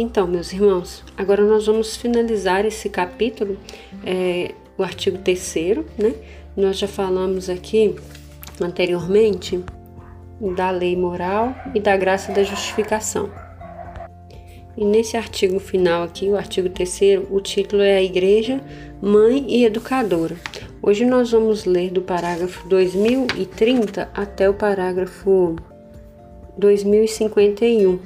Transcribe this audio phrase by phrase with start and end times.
[0.00, 3.58] Então, meus irmãos, agora nós vamos finalizar esse capítulo,
[4.06, 6.14] é, o artigo 3, né?
[6.56, 7.96] Nós já falamos aqui
[8.60, 9.60] anteriormente
[10.54, 13.28] da lei moral e da graça da justificação.
[14.76, 18.60] E nesse artigo final aqui, o artigo 3, o título é a Igreja,
[19.02, 20.36] Mãe e Educadora.
[20.80, 25.56] Hoje nós vamos ler do parágrafo 2030 até o parágrafo
[26.56, 27.98] 2051.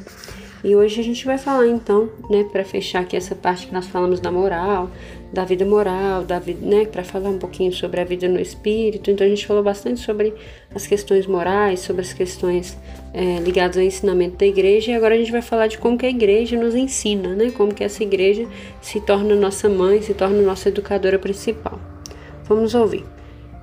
[0.64, 3.88] E hoje a gente vai falar então, né, para fechar aqui essa parte que nós
[3.88, 4.88] falamos da moral,
[5.32, 9.10] da vida moral, da vida, né, para falar um pouquinho sobre a vida no espírito.
[9.10, 10.32] Então a gente falou bastante sobre
[10.72, 12.78] as questões morais, sobre as questões
[13.12, 14.92] é, ligadas ao ensinamento da igreja.
[14.92, 17.74] E agora a gente vai falar de como que a igreja nos ensina, né, como
[17.74, 18.46] que essa igreja
[18.80, 21.80] se torna nossa mãe, se torna nossa educadora principal.
[22.44, 23.04] Vamos ouvir.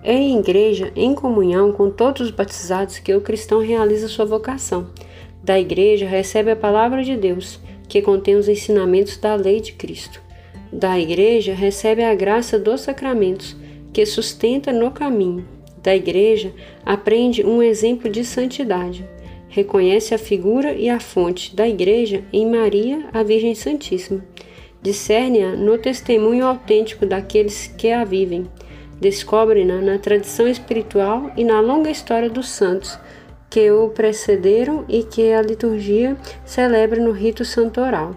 [0.03, 4.87] É em igreja, em comunhão com todos os batizados, que o cristão realiza sua vocação
[5.49, 10.21] da Igreja recebe a palavra de Deus, que contém os ensinamentos da lei de Cristo.
[10.71, 13.57] Da Igreja recebe a graça dos sacramentos,
[13.91, 15.43] que sustenta no caminho.
[15.81, 16.53] Da Igreja
[16.85, 19.09] aprende um exemplo de santidade.
[19.47, 24.23] Reconhece a figura e a fonte da Igreja em Maria, a Virgem Santíssima.
[24.83, 28.45] Discerne-a no testemunho autêntico daqueles que a vivem.
[29.01, 32.99] Descobre-na na tradição espiritual e na longa história dos santos
[33.49, 38.15] que o precederam e que a liturgia celebra no rito santoral.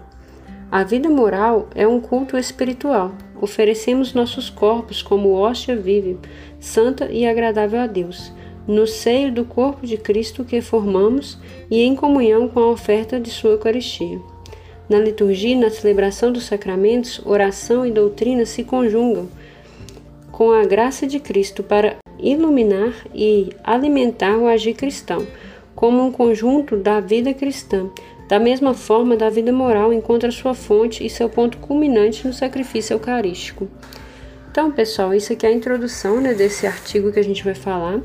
[0.71, 3.13] A vida moral é um culto espiritual.
[3.39, 6.19] Oferecemos nossos corpos como hóstia viva,
[6.59, 8.31] santa e agradável a Deus,
[8.67, 11.37] no seio do corpo de Cristo que formamos
[11.69, 14.19] e em comunhão com a oferta de sua Eucaristia.
[14.89, 19.27] Na liturgia na celebração dos sacramentos, oração e doutrina se conjugam
[20.31, 25.27] com a graça de Cristo para iluminar e alimentar o agir cristão,
[25.75, 27.89] como um conjunto da vida cristã.
[28.27, 32.93] Da mesma forma, da vida moral encontra sua fonte e seu ponto culminante no sacrifício
[32.93, 33.67] eucarístico.
[34.49, 37.99] Então, pessoal, isso aqui é a introdução né, desse artigo que a gente vai falar.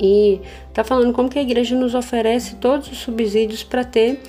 [0.00, 4.20] E está falando como que a igreja nos oferece todos os subsídios para ter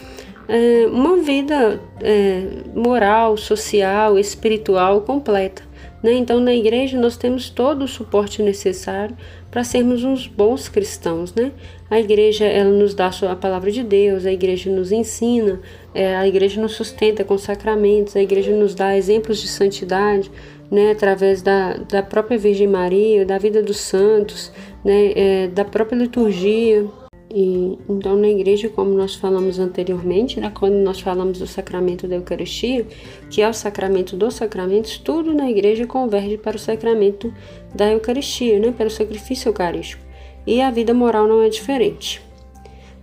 [0.47, 2.43] é, uma vida é,
[2.73, 5.66] moral, social, espiritual completa.
[6.01, 6.13] Né?
[6.13, 9.15] Então, na igreja, nós temos todo o suporte necessário
[9.49, 11.33] para sermos uns bons cristãos.
[11.33, 11.51] Né?
[11.89, 15.59] A igreja ela nos dá a palavra de Deus, a igreja nos ensina,
[15.93, 20.31] é, a igreja nos sustenta com sacramentos, a igreja nos dá exemplos de santidade.
[20.69, 24.51] Né, através da, da própria Virgem Maria, da vida dos santos,
[24.83, 26.85] né, é, da própria liturgia.
[27.29, 32.15] E, então, na igreja, como nós falamos anteriormente, né, quando nós falamos do sacramento da
[32.15, 32.85] Eucaristia,
[33.29, 37.33] que é o sacramento dos sacramentos, tudo na igreja converge para o sacramento
[37.75, 40.03] da Eucaristia, né, para o sacrifício eucarístico.
[40.45, 42.21] E a vida moral não é diferente.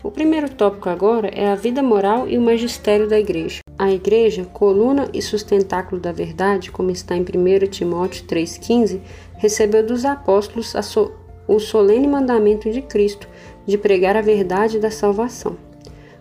[0.02, 3.60] O primeiro tópico agora é a vida moral e o magistério da igreja.
[3.78, 9.00] A igreja, coluna e sustentáculo da verdade, como está em 1 Timóteo 3,15,
[9.36, 11.12] recebeu dos apóstolos so
[11.46, 13.28] o solene mandamento de Cristo
[13.66, 15.56] de pregar a verdade da salvação.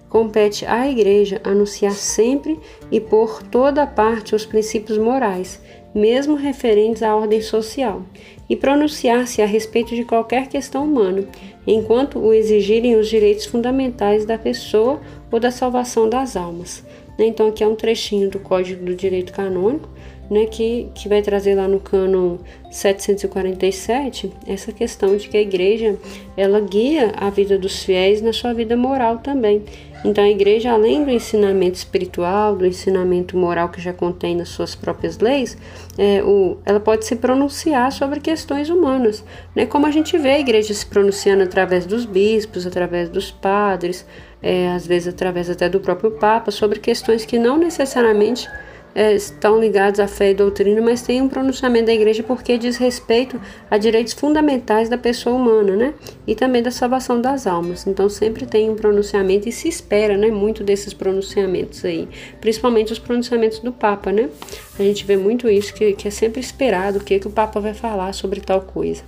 [0.09, 2.59] Compete à Igreja anunciar sempre
[2.91, 5.59] e por toda parte os princípios morais,
[5.93, 8.03] mesmo referentes à ordem social,
[8.49, 11.27] e pronunciar-se a respeito de qualquer questão humana,
[11.65, 16.83] enquanto o exigirem os direitos fundamentais da pessoa ou da salvação das almas.
[17.17, 19.89] Então, aqui é um trechinho do Código do Direito Canônico,
[20.29, 22.37] né, que, que vai trazer lá no cânon
[22.71, 25.95] 747 essa questão de que a igreja
[26.35, 29.63] ela guia a vida dos fiéis na sua vida moral também.
[30.03, 34.75] Então a igreja, além do ensinamento espiritual, do ensinamento moral que já contém nas suas
[34.75, 35.57] próprias leis,
[35.97, 39.23] é, o, ela pode se pronunciar sobre questões humanas,
[39.55, 39.65] né?
[39.65, 44.05] como a gente vê a igreja se pronunciando através dos bispos, através dos padres,
[44.41, 48.49] é, às vezes através até do próprio Papa, sobre questões que não necessariamente
[48.95, 52.77] é, estão ligados à fé e doutrina, mas tem um pronunciamento da igreja porque diz
[52.77, 55.93] respeito a direitos fundamentais da pessoa humana, né?
[56.27, 57.87] E também da salvação das almas.
[57.87, 60.29] Então sempre tem um pronunciamento e se espera, né?
[60.29, 62.07] Muito desses pronunciamentos aí,
[62.39, 64.29] principalmente os pronunciamentos do Papa, né?
[64.77, 67.59] A gente vê muito isso, que, que é sempre esperado o que, que o Papa
[67.59, 69.03] vai falar sobre tal coisa.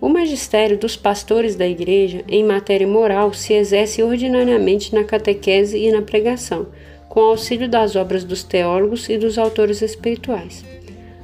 [0.00, 5.92] O magistério dos pastores da igreja em matéria moral se exerce ordinariamente na catequese e
[5.92, 6.68] na pregação
[7.10, 10.64] com auxílio das obras dos teólogos e dos autores espirituais.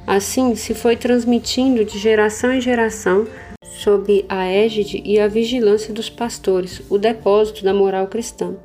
[0.05, 3.25] Assim, se foi transmitindo de geração em geração,
[3.63, 8.55] sob a égide e a vigilância dos pastores, o depósito da moral cristã,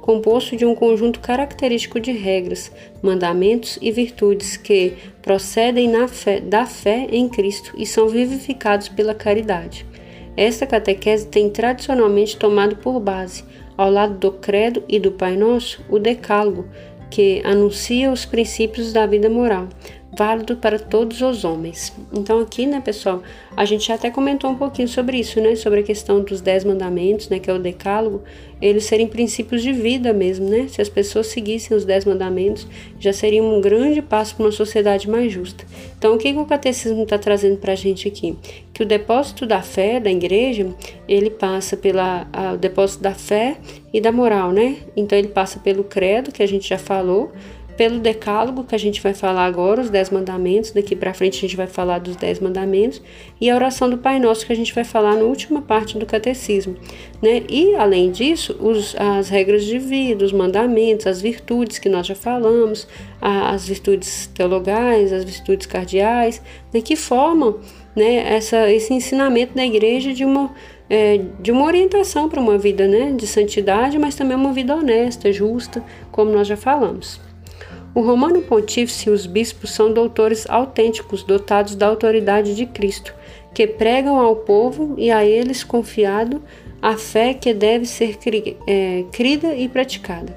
[0.00, 2.70] composto de um conjunto característico de regras,
[3.02, 9.84] mandamentos e virtudes que procedem fé, da fé em Cristo e são vivificados pela caridade.
[10.36, 13.42] Esta catequese tem tradicionalmente tomado por base,
[13.78, 16.68] ao lado do Credo e do Pai Nosso, o Decálogo,
[17.08, 19.68] que anuncia os princípios da vida moral,
[20.16, 21.92] válido para todos os homens.
[22.12, 23.22] Então aqui, né, pessoal,
[23.56, 27.28] a gente até comentou um pouquinho sobre isso, né, sobre a questão dos dez mandamentos,
[27.28, 28.22] né, que é o decálogo,
[28.60, 30.66] eles serem princípios de vida mesmo, né?
[30.68, 32.66] Se as pessoas seguissem os dez mandamentos,
[32.98, 35.64] já seria um grande passo para uma sociedade mais justa.
[35.96, 38.36] Então, o que, que o catecismo está trazendo para a gente aqui?
[38.72, 40.74] Que o depósito da fé da igreja,
[41.06, 43.58] ele passa pela a, o depósito da fé
[43.92, 44.78] e da moral, né?
[44.96, 47.32] Então, ele passa pelo credo que a gente já falou,
[47.78, 51.40] pelo decálogo que a gente vai falar agora, os dez mandamentos, daqui para frente a
[51.42, 53.00] gente vai falar dos dez mandamentos,
[53.40, 56.04] e a oração do Pai Nosso que a gente vai falar na última parte do
[56.04, 56.74] catecismo.
[57.22, 57.44] Né?
[57.48, 62.16] E, além disso, os, as regras de vida, os mandamentos, as virtudes que nós já
[62.16, 62.88] falamos,
[63.20, 66.42] a, as virtudes teologais, as virtudes cardeais,
[66.74, 66.80] né?
[66.80, 67.60] que formam
[67.94, 70.52] né, essa, esse ensinamento da igreja de uma,
[70.90, 75.32] é, de uma orientação para uma vida né, de santidade, mas também uma vida honesta,
[75.32, 77.27] justa, como nós já falamos.
[77.94, 83.14] O Romano Pontífice e os bispos são doutores autênticos dotados da autoridade de Cristo,
[83.54, 86.42] que pregam ao povo e a eles confiado
[86.80, 90.36] a fé que deve ser cri, é, crida e praticada.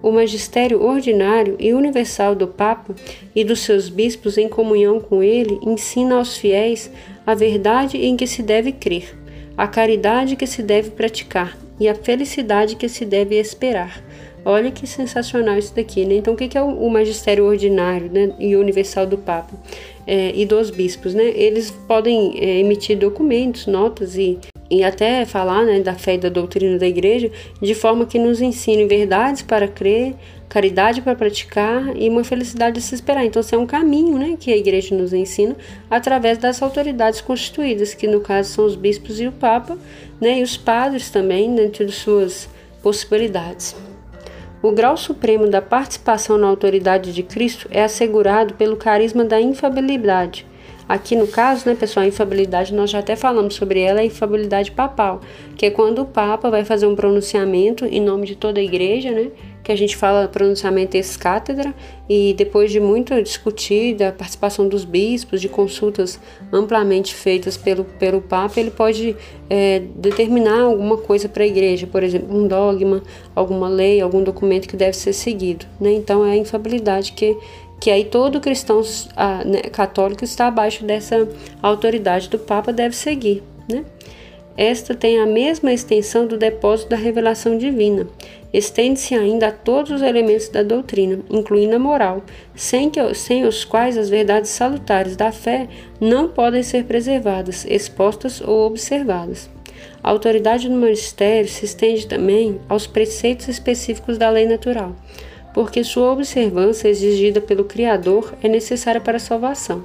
[0.00, 2.94] O magistério ordinário e universal do Papa
[3.34, 6.90] e dos seus bispos, em comunhão com ele, ensina aos fiéis
[7.26, 9.16] a verdade em que se deve crer,
[9.56, 14.02] a caridade que se deve praticar e a felicidade que se deve esperar
[14.44, 16.16] Olha que sensacional isso daqui, né?
[16.16, 19.52] Então, o que é o magistério ordinário né, e universal do Papa
[20.04, 21.32] é, e dos bispos, né?
[21.34, 26.28] Eles podem é, emitir documentos, notas e, e até falar né, da fé e da
[26.28, 27.30] doutrina da igreja
[27.60, 30.16] de forma que nos ensine verdades para crer,
[30.48, 33.24] caridade para praticar e uma felicidade a se esperar.
[33.24, 35.54] Então, esse é um caminho né, que a igreja nos ensina
[35.88, 39.78] através das autoridades constituídas, que no caso são os bispos e o Papa,
[40.20, 42.48] né, e os padres também, dentro de suas
[42.82, 43.76] possibilidades.
[44.62, 50.46] O grau supremo da participação na autoridade de Cristo é assegurado pelo carisma da infabilidade.
[50.88, 54.70] Aqui no caso, né, pessoal, a infabilidade, nós já até falamos sobre ela, a infabilidade
[54.70, 55.20] papal,
[55.56, 59.10] que é quando o Papa vai fazer um pronunciamento em nome de toda a igreja,
[59.10, 59.32] né,
[59.62, 61.74] que a gente fala pronunciamento ex-cátedra,
[62.08, 66.18] e depois de muito discutir, da participação dos bispos, de consultas
[66.52, 69.16] amplamente feitas pelo, pelo Papa, ele pode
[69.48, 73.02] é, determinar alguma coisa para a igreja, por exemplo, um dogma,
[73.34, 75.64] alguma lei, algum documento que deve ser seguido.
[75.80, 75.92] Né?
[75.92, 77.36] Então é a infabilidade que,
[77.80, 78.82] que aí todo cristão
[79.16, 81.28] a, né, católico está abaixo dessa
[81.62, 83.42] autoridade do Papa, deve seguir.
[83.68, 83.84] Né?
[84.56, 88.06] Esta tem a mesma extensão do depósito da revelação divina.
[88.52, 92.22] Estende-se ainda a todos os elementos da doutrina, incluindo a moral,
[92.54, 95.68] sem, que, sem os quais as verdades salutares da fé
[95.98, 99.48] não podem ser preservadas, expostas ou observadas.
[100.02, 104.94] A autoridade do magistério se estende também aos preceitos específicos da lei natural,
[105.54, 109.82] porque sua observância exigida pelo Criador é necessária para a salvação.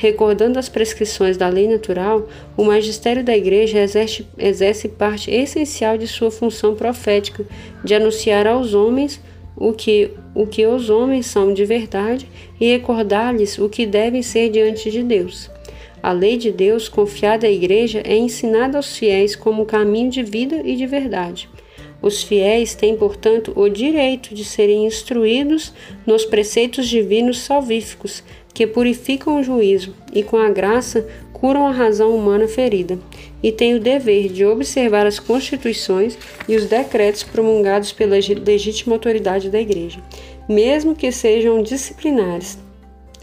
[0.00, 6.06] Recordando as prescrições da lei natural, o magistério da Igreja exerce, exerce parte essencial de
[6.06, 7.44] sua função profética
[7.82, 9.20] de anunciar aos homens
[9.56, 12.28] o que, o que os homens são de verdade
[12.60, 15.50] e recordar-lhes o que devem ser diante de Deus.
[16.00, 20.62] A lei de Deus, confiada à Igreja, é ensinada aos fiéis como caminho de vida
[20.64, 21.48] e de verdade.
[22.00, 25.72] Os fiéis têm, portanto, o direito de serem instruídos
[26.06, 28.22] nos preceitos divinos salvíficos,
[28.58, 32.98] que purificam o juízo e, com a graça, curam a razão humana ferida,
[33.40, 39.48] e têm o dever de observar as constituições e os decretos promulgados pela legítima autoridade
[39.48, 40.00] da Igreja,
[40.48, 42.58] mesmo que sejam disciplinares.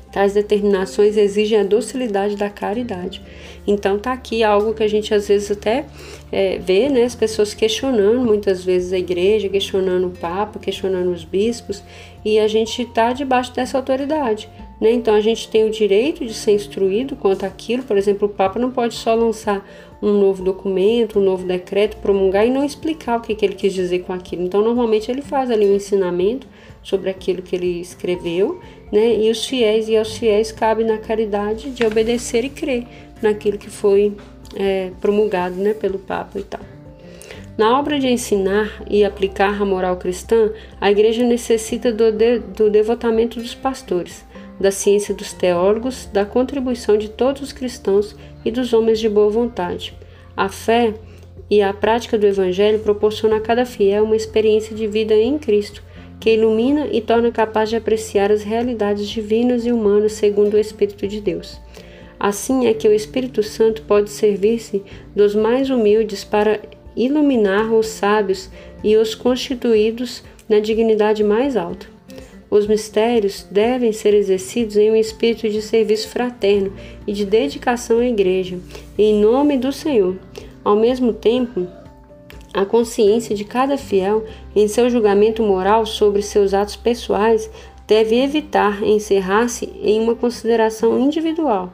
[0.09, 3.21] Tais determinações exigem a docilidade da caridade.
[3.67, 5.83] Então tá aqui algo que a gente às vezes até
[6.31, 11.25] é, vê, né, as pessoas questionando muitas vezes a igreja, questionando o papa, questionando os
[11.25, 11.83] bispos,
[12.23, 14.47] e a gente está debaixo dessa autoridade.
[14.79, 14.91] Né?
[14.91, 17.83] Então a gente tem o direito de ser instruído quanto àquilo.
[17.83, 19.65] Por exemplo, o Papa não pode só lançar
[20.01, 23.73] um novo documento, um novo decreto, promulgar e não explicar o que, que ele quis
[23.73, 24.43] dizer com aquilo.
[24.43, 26.47] Então, normalmente ele faz ali um ensinamento
[26.83, 28.59] sobre aquilo que ele escreveu,
[28.91, 29.15] né?
[29.17, 32.85] E os fiéis e aos fiéis cabe na caridade de obedecer e crer
[33.21, 34.13] naquilo que foi
[34.55, 36.61] é, promulgado, né, pelo Papa e tal.
[37.57, 42.69] Na obra de ensinar e aplicar a moral cristã, a Igreja necessita do, de, do
[42.69, 44.24] devotamento dos pastores,
[44.59, 49.29] da ciência dos teólogos, da contribuição de todos os cristãos e dos homens de boa
[49.29, 49.93] vontade.
[50.35, 50.93] A fé
[51.49, 55.83] e a prática do Evangelho proporciona a cada fiel uma experiência de vida em Cristo,
[56.19, 61.07] que ilumina e torna capaz de apreciar as realidades divinas e humanas segundo o Espírito
[61.07, 61.59] de Deus.
[62.19, 64.81] Assim é que o Espírito Santo pode servir-se
[65.15, 66.61] dos mais humildes para
[66.95, 68.49] iluminar os sábios
[68.83, 71.94] e os constituídos na dignidade mais alta.
[72.49, 76.71] Os mistérios devem ser exercidos em um espírito de serviço fraterno
[77.05, 78.57] e de dedicação à Igreja,
[78.97, 80.15] em nome do Senhor.
[80.63, 81.67] Ao mesmo tempo,
[82.53, 84.23] a consciência de cada fiel,
[84.55, 87.49] em seu julgamento moral sobre seus atos pessoais,
[87.87, 91.73] deve evitar encerrar-se em uma consideração individual.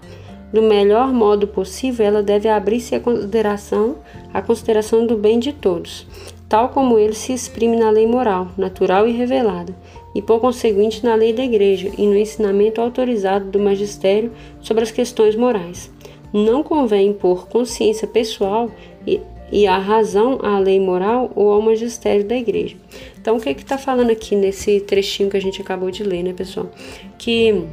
[0.52, 3.98] Do melhor modo possível, ela deve abrir-se à consideração,
[4.34, 6.06] à consideração do bem de todos,
[6.50, 9.74] tal como ele se exprime na lei moral, natural e revelada,
[10.14, 14.92] e por conseguinte na lei da Igreja e no ensinamento autorizado do magistério sobre as
[14.92, 15.92] questões morais.
[16.34, 18.72] Não convém impor consciência pessoal
[19.06, 19.20] e,
[19.52, 22.76] e a razão à lei moral ou ao magistério da Igreja.
[23.20, 26.24] Então, o que é está falando aqui nesse trechinho que a gente acabou de ler,
[26.24, 26.70] né, pessoal?
[27.18, 27.66] Que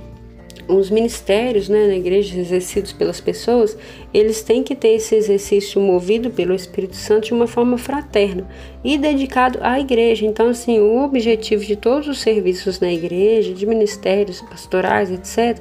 [0.68, 3.76] os ministérios né, na igreja exercidos pelas pessoas,
[4.12, 8.46] eles têm que ter esse exercício movido pelo Espírito Santo de uma forma fraterna
[8.84, 10.26] e dedicado à igreja.
[10.26, 15.58] Então, assim, o objetivo de todos os serviços na igreja, de ministérios pastorais, etc.,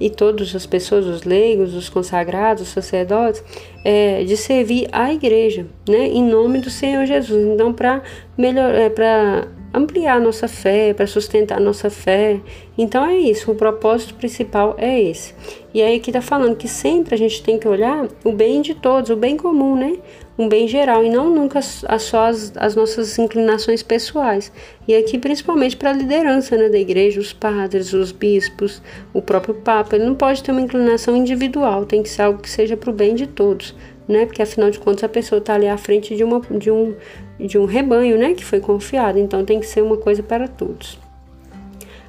[0.00, 3.42] e todas as pessoas, os leigos, os consagrados, os sacerdotes,
[3.84, 7.44] é, de servir à igreja, né, em nome do Senhor Jesus.
[7.44, 8.02] Então, para
[8.36, 12.40] melhor, é, para ampliar nossa fé, para sustentar nossa fé.
[12.76, 15.34] Então é isso, o propósito principal é esse.
[15.74, 18.74] E aí que está falando que sempre a gente tem que olhar o bem de
[18.74, 19.98] todos, o bem comum, né?
[20.38, 24.52] Um bem geral e não nunca só as, as nossas inclinações pessoais.
[24.86, 28.80] E aqui principalmente para a liderança né, da igreja, os padres, os bispos,
[29.12, 29.96] o próprio Papa.
[29.96, 32.92] Ele não pode ter uma inclinação individual, tem que ser algo que seja para o
[32.92, 33.74] bem de todos
[34.08, 34.24] né?
[34.24, 36.94] Porque afinal de contas a pessoa está ali à frente de, uma, de, um,
[37.38, 38.34] de um rebanho, né?
[38.34, 40.98] Que foi confiado, então tem que ser uma coisa para todos.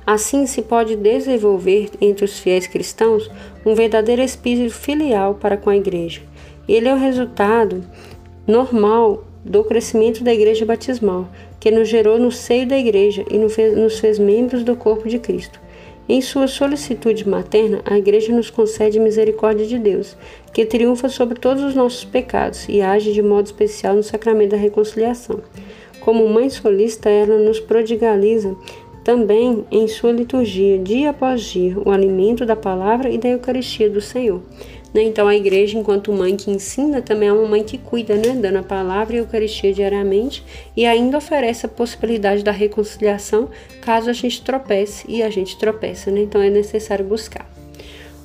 [0.05, 3.29] Assim se pode desenvolver entre os fiéis cristãos
[3.65, 6.21] um verdadeiro espírito filial para com a igreja.
[6.67, 7.83] Ele é o resultado
[8.47, 13.99] normal do crescimento da igreja batismal, que nos gerou no seio da igreja e nos
[13.99, 15.59] fez membros do corpo de Cristo.
[16.11, 20.17] Em sua solicitude materna, a Igreja nos concede misericórdia de Deus,
[20.51, 24.57] que triunfa sobre todos os nossos pecados e age de modo especial no sacramento da
[24.57, 25.39] reconciliação.
[25.99, 28.55] Como mãe solista, ela nos prodigaliza
[29.03, 34.01] também em sua liturgia, dia após dia, o alimento da palavra e da Eucaristia do
[34.01, 34.41] Senhor.
[34.93, 35.03] Né?
[35.03, 38.35] Então, a igreja, enquanto mãe que ensina, também é uma mãe que cuida, né?
[38.35, 40.43] dando a palavra e a Eucaristia diariamente
[40.75, 43.49] e ainda oferece a possibilidade da reconciliação
[43.81, 46.09] caso a gente tropece e a gente tropeça.
[46.11, 46.21] Né?
[46.21, 47.49] Então, é necessário buscar.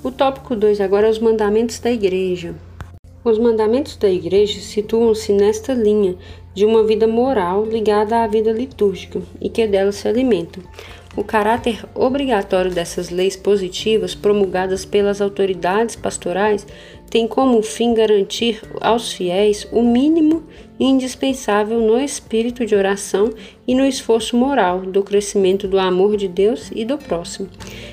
[0.02, 2.54] O tópico 2 agora é os mandamentos da igreja.
[3.24, 6.14] Os mandamentos da igreja situam-se nesta linha
[6.54, 10.62] de uma vida moral ligada à vida litúrgica e que dela se alimentam.
[11.16, 16.66] O caráter obrigatório dessas leis positivas promulgadas pelas autoridades pastorais
[17.10, 20.42] tem como fim garantir aos fiéis o mínimo
[20.78, 23.30] indispensável no espírito de oração
[23.66, 27.48] e no esforço moral do crescimento do amor de Deus e do próximo.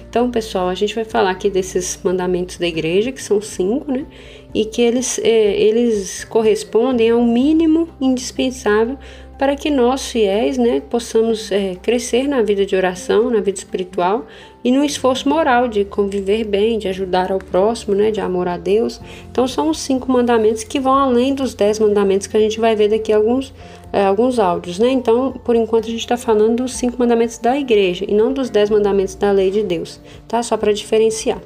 [0.10, 4.06] Então, pessoal, a gente vai falar aqui desses mandamentos da igreja, que são cinco, né?
[4.54, 8.98] E que eles, eh, eles correspondem ao mínimo indispensável
[9.42, 14.28] para que nós, fiéis, né, possamos é, crescer na vida de oração, na vida espiritual
[14.64, 18.58] e no esforço moral de conviver bem, de ajudar ao próximo, né, de amor a
[18.58, 19.02] Deus.
[19.32, 22.76] Então, são os cinco mandamentos que vão além dos dez mandamentos que a gente vai
[22.76, 23.54] ver daqui a alguns,
[23.92, 24.92] é, alguns áudios, né?
[24.92, 28.50] Então, por enquanto, a gente está falando dos cinco mandamentos da igreja e não dos
[28.50, 30.42] dez mandamentos da lei de Deus, tá?
[30.44, 31.42] Só para diferenciar.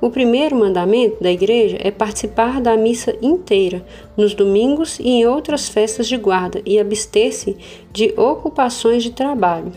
[0.00, 3.84] O primeiro mandamento da igreja é participar da missa inteira,
[4.16, 7.56] nos domingos e em outras festas de guarda, e abster-se
[7.92, 9.70] de ocupações de trabalho,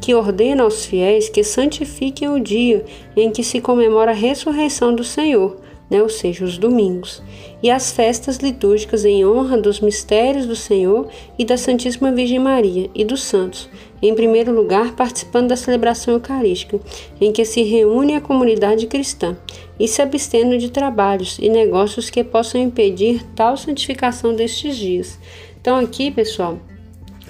[0.00, 2.84] que ordena aos fiéis que santifiquem o dia
[3.16, 5.56] em que se comemora a ressurreição do Senhor,
[5.90, 7.20] né, ou seja, os domingos,
[7.60, 12.88] e as festas litúrgicas em honra dos mistérios do Senhor e da Santíssima Virgem Maria
[12.94, 13.68] e dos santos,
[14.00, 16.78] em primeiro lugar, participando da celebração eucarística,
[17.20, 19.36] em que se reúne a comunidade cristã,
[19.78, 25.18] e se abstendo de trabalhos e negócios que possam impedir tal santificação destes dias.
[25.60, 26.58] Então, aqui, pessoal,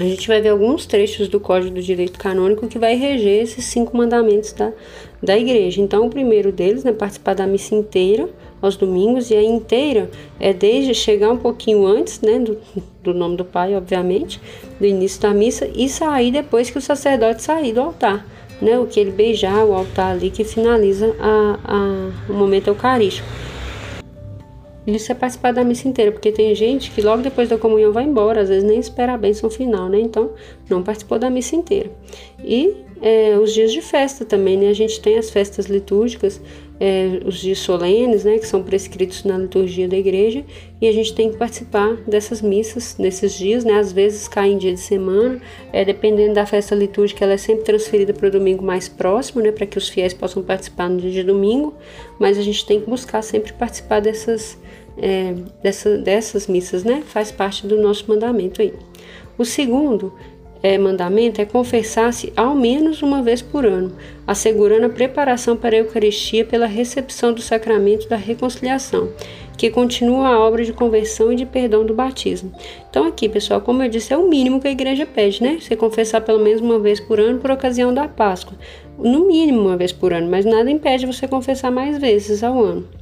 [0.00, 3.66] a gente vai ver alguns trechos do Código do Direito Canônico que vai reger esses
[3.66, 4.72] cinco mandamentos da,
[5.22, 5.82] da igreja.
[5.82, 8.26] Então, o primeiro deles é né, participar da missa inteira,
[8.62, 12.56] aos domingos, e a inteira é desde chegar um pouquinho antes, né, do,
[13.02, 14.40] do nome do Pai, obviamente,
[14.78, 18.26] do início da missa, e sair depois que o sacerdote sair do altar,
[18.60, 23.28] né, o que ele beijar o altar ali que finaliza a, a, o momento eucarístico.
[24.86, 28.04] Isso é participar da missa inteira, porque tem gente que logo depois da comunhão vai
[28.04, 30.00] embora, às vezes nem espera a bênção final, né?
[30.00, 30.30] Então,
[30.68, 31.90] não participou da missa inteira.
[32.42, 34.68] E é, os dias de festa também, né?
[34.68, 36.40] A gente tem as festas litúrgicas,
[36.80, 38.38] é, os dias solenes, né?
[38.38, 40.42] Que são prescritos na liturgia da igreja,
[40.80, 43.74] e a gente tem que participar dessas missas nesses dias, né?
[43.74, 45.40] Às vezes cai em dia de semana,
[45.72, 49.52] é, dependendo da festa litúrgica, ela é sempre transferida para o domingo mais próximo, né?
[49.52, 51.74] Para que os fiéis possam participar no dia de domingo,
[52.18, 54.58] mas a gente tem que buscar sempre participar dessas
[54.96, 57.02] é, dessa, dessas missas, né?
[57.06, 58.72] Faz parte do nosso mandamento aí.
[59.36, 60.12] O segundo
[60.62, 63.92] é, mandamento é confessar-se ao menos uma vez por ano,
[64.26, 69.10] assegurando a preparação para a Eucaristia pela recepção do sacramento da reconciliação,
[69.56, 72.52] que continua a obra de conversão e de perdão do batismo.
[72.88, 75.58] Então, aqui, pessoal, como eu disse, é o mínimo que a igreja pede, né?
[75.60, 78.56] Você confessar pelo menos uma vez por ano por ocasião da Páscoa.
[78.98, 82.99] No mínimo uma vez por ano, mas nada impede você confessar mais vezes ao ano.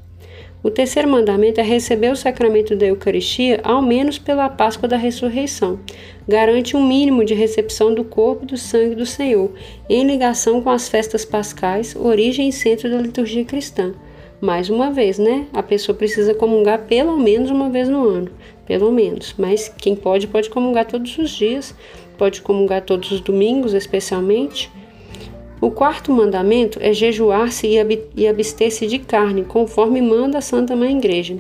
[0.61, 5.79] O terceiro mandamento é receber o sacramento da Eucaristia ao menos pela Páscoa da Ressurreição.
[6.27, 9.53] Garante um mínimo de recepção do corpo e do sangue do Senhor,
[9.89, 13.95] em ligação com as festas pascais, origem e centro da liturgia cristã.
[14.41, 15.47] Mais uma vez, né?
[15.53, 18.31] A pessoa precisa comungar pelo menos uma vez no ano,
[18.67, 19.37] pelo menos.
[19.39, 21.73] Mas quem pode, pode comungar todos os dias,
[22.17, 24.71] pode comungar todos os domingos, especialmente.
[25.61, 27.67] O quarto mandamento é jejuar-se
[28.17, 31.37] e abster-se de carne, conforme manda a Santa Mãe Igreja.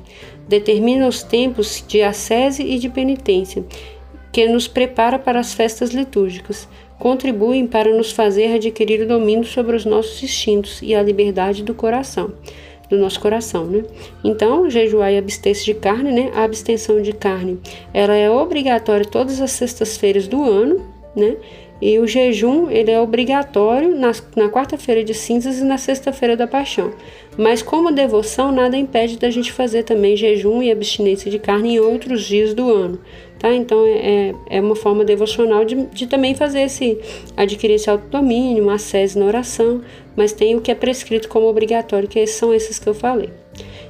[0.48, 3.64] Determina os tempos de ascese e de penitência,
[4.32, 6.68] que nos prepara para as festas litúrgicas.
[6.98, 11.72] Contribuem para nos fazer adquirir o domínio sobre os nossos instintos e a liberdade do
[11.72, 12.32] coração,
[12.90, 13.84] do nosso coração, né?
[14.24, 16.32] Então, jejuar e abster-se de carne, né?
[16.34, 17.60] A abstenção de carne,
[17.94, 20.84] ela é obrigatória todas as sextas-feiras do ano,
[21.14, 21.36] né?
[21.80, 24.12] E o jejum ele é obrigatório na,
[24.48, 26.92] quarta-feira de cinzas e na sexta-feira da paixão.
[27.36, 31.78] Mas como devoção, nada impede da gente fazer também jejum e abstinência de carne em
[31.80, 32.98] outros dias do ano.
[33.38, 33.54] Tá?
[33.54, 36.98] Então é, é, é uma forma devocional de, de também fazer esse,
[37.36, 39.80] adquirir esse autodomínio, uma sese na oração,
[40.16, 43.30] mas tem o que é prescrito como obrigatório, que são esses que eu falei.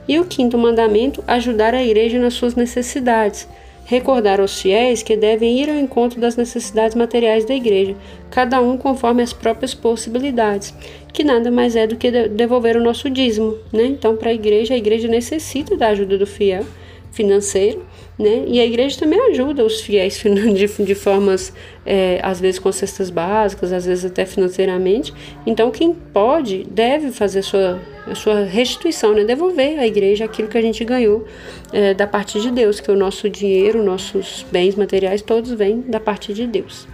[0.06, 3.48] E o quinto mandamento, ajudar a igreja nas suas necessidades
[3.88, 7.96] recordar aos fiéis que devem ir ao encontro das necessidades materiais da igreja,
[8.30, 10.74] cada um conforme as próprias possibilidades,
[11.10, 13.86] que nada mais é do que devolver o nosso dízimo, né?
[13.86, 16.66] Então, para a igreja, a igreja necessita da ajuda do fiel
[17.10, 17.82] financeiro,
[18.18, 18.44] né?
[18.46, 21.52] E a igreja também ajuda os fiéis de, de formas,
[21.86, 25.14] é, às vezes com cestas básicas, às vezes até financeiramente.
[25.46, 29.24] Então, quem pode deve fazer sua, a sua restituição, né?
[29.24, 31.24] Devolver à igreja aquilo que a gente ganhou
[31.72, 36.00] é, da parte de Deus, que o nosso dinheiro, nossos bens materiais, todos vêm da
[36.00, 36.88] parte de Deus.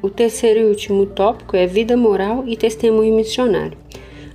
[0.00, 3.78] O terceiro e último tópico é vida moral e testemunho missionário.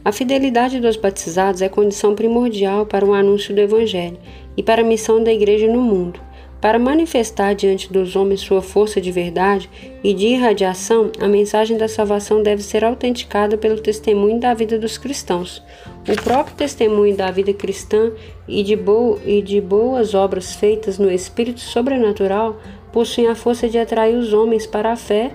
[0.08, 4.18] A fidelidade dos batizados é condição primordial para o anúncio do Evangelho
[4.56, 6.18] e para a missão da Igreja no mundo.
[6.62, 9.70] Para manifestar diante dos homens sua força de verdade
[10.02, 14.98] e de irradiação, a mensagem da salvação deve ser autenticada pelo testemunho da vida dos
[14.98, 15.62] cristãos.
[16.08, 18.14] O próprio testemunho da vida cristã
[18.48, 22.62] e de, bo e de boas obras feitas no espírito sobrenatural
[22.94, 25.34] possuem a força de atrair os homens para a fé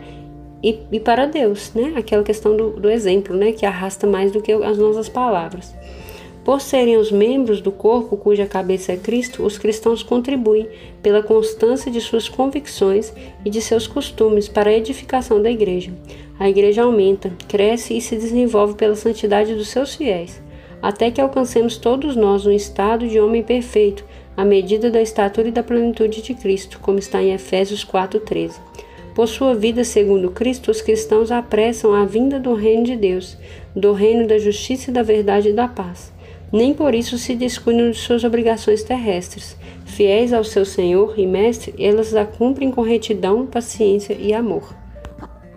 [0.62, 1.94] e, e para Deus, né?
[1.96, 3.53] Aquela questão do, do exemplo, né?
[3.53, 5.75] Que arrasta mais do que as nossas palavras.
[6.44, 10.68] Por serem os membros do corpo cuja cabeça é Cristo, os cristãos contribuem
[11.01, 13.12] pela constância de suas convicções
[13.44, 15.92] e de seus costumes para a edificação da igreja.
[16.40, 20.42] A igreja aumenta, cresce e se desenvolve pela santidade dos seus fiéis,
[20.81, 24.05] até que alcancemos todos nós um estado de homem perfeito,
[24.37, 28.59] à medida da estatura e da plenitude de Cristo, como está em Efésios 4:13.
[29.14, 33.37] Por sua vida segundo Cristo, os cristãos apressam a vinda do reino de Deus,
[33.77, 36.12] do reino da justiça e da verdade e da paz.
[36.51, 39.57] Nem por isso se descuidam de suas obrigações terrestres.
[39.85, 44.75] Fiéis ao seu Senhor e Mestre, elas a cumprem com retidão, paciência e amor.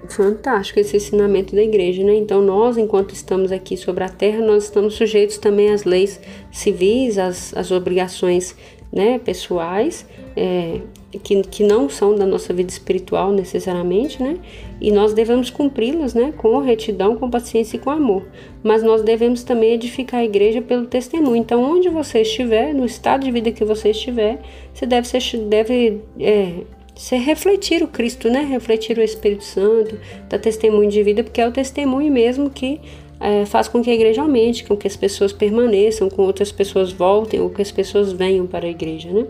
[0.09, 2.15] Fantástico esse ensinamento da igreja, né?
[2.15, 6.19] Então, nós, enquanto estamos aqui sobre a terra, nós estamos sujeitos também às leis
[6.51, 8.55] civis, às, às obrigações
[8.91, 10.05] né, pessoais,
[10.37, 10.79] é,
[11.19, 14.38] que, que não são da nossa vida espiritual necessariamente, né?
[14.80, 16.34] E nós devemos cumpri-las, né?
[16.36, 18.25] Com retidão, com paciência e com amor.
[18.63, 21.38] Mas nós devemos também edificar a igreja pelo testemunho.
[21.38, 24.41] Então, onde você estiver, no estado de vida que você estiver,
[24.73, 26.54] você deve ser, deve é,
[26.95, 28.41] ser refletir o Cristo, né?
[28.41, 29.99] Refletir o Espírito Santo,
[30.30, 32.80] dar testemunho de vida, porque é o testemunho mesmo que
[33.19, 36.91] é, faz com que a igreja aumente, com que as pessoas permaneçam, com outras pessoas
[36.91, 39.25] voltem ou que as pessoas venham para a igreja, né?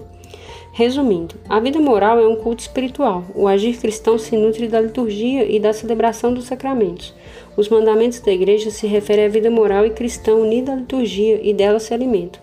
[0.78, 3.24] Resumindo, a vida moral é um culto espiritual.
[3.34, 7.14] O agir cristão se nutre da liturgia e da celebração dos sacramentos.
[7.56, 11.54] Os mandamentos da igreja se referem à vida moral e cristã unida à liturgia e
[11.54, 12.42] dela se alimentam.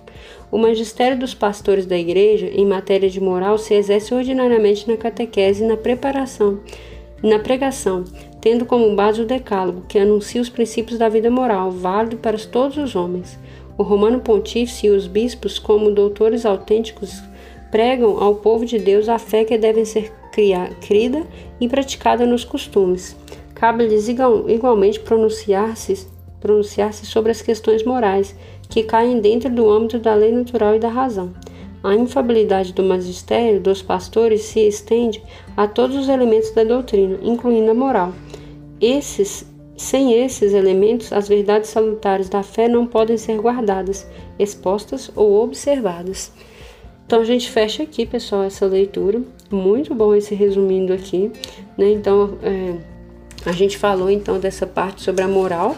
[0.50, 5.62] O magistério dos pastores da igreja em matéria de moral se exerce ordinariamente na catequese
[5.62, 6.58] e na preparação,
[7.22, 8.02] na pregação,
[8.40, 12.78] tendo como base o decálogo, que anuncia os princípios da vida moral, válido para todos
[12.78, 13.38] os homens.
[13.76, 17.30] O romano pontífice e os bispos, como doutores autênticos
[17.72, 20.12] pregam ao povo de Deus a fé que deve ser
[20.80, 21.26] crida
[21.60, 23.16] e praticada nos costumes.
[23.54, 26.06] Cabe-lhes igualmente pronunciar-se
[26.38, 28.34] pronunciar sobre as questões morais
[28.68, 31.32] que caem dentro do âmbito da lei natural e da razão.
[31.82, 35.22] A infabilidade do magistério dos pastores se estende
[35.56, 38.12] a todos os elementos da doutrina, incluindo a moral.
[38.80, 44.06] Esses, sem esses elementos, as verdades salutares da fé não podem ser guardadas,
[44.38, 46.32] expostas ou observadas.
[47.06, 49.20] Então a gente fecha aqui, pessoal, essa leitura.
[49.50, 51.30] Muito bom esse resumindo aqui,
[51.76, 51.90] né?
[51.90, 52.76] Então é,
[53.44, 55.76] a gente falou então dessa parte sobre a moral,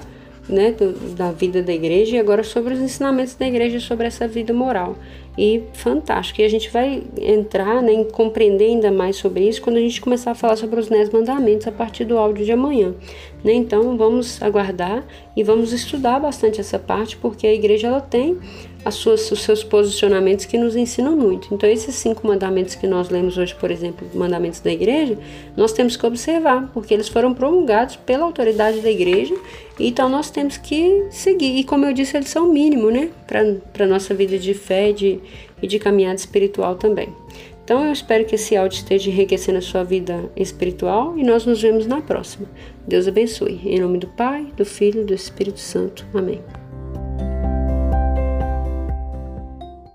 [0.49, 4.29] né, do, da vida da igreja e agora sobre os ensinamentos da igreja sobre essa
[4.29, 4.97] vida moral.
[5.37, 6.41] E fantástico.
[6.41, 10.01] E a gente vai entrar né, em compreender ainda mais sobre isso quando a gente
[10.01, 12.95] começar a falar sobre os Dez Mandamentos a partir do áudio de amanhã.
[13.43, 13.55] Né?
[13.55, 15.05] Então vamos aguardar
[15.37, 18.39] e vamos estudar bastante essa parte, porque a igreja ela tem
[18.85, 21.53] as suas, os seus posicionamentos que nos ensinam muito.
[21.55, 25.17] Então, esses cinco mandamentos que nós lemos hoje, por exemplo, mandamentos da igreja,
[25.57, 29.35] nós temos que observar, porque eles foram promulgados pela autoridade da igreja,
[29.79, 31.59] então nós temos que seguir.
[31.59, 34.93] E como eu disse, eles são o mínimo, né, para a nossa vida de fé
[34.93, 35.19] de,
[35.63, 37.09] e de caminhada espiritual também.
[37.65, 41.63] Então, eu espero que esse áudio esteja enriquecendo a sua vida espiritual e nós nos
[41.63, 42.47] vemos na próxima.
[42.87, 43.59] Deus abençoe.
[43.65, 46.07] Em nome do Pai, do Filho e do Espírito Santo.
[46.13, 46.64] Amém.